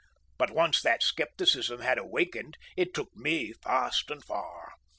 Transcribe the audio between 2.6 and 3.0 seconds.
it